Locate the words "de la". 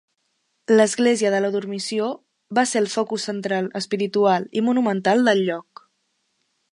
1.33-1.51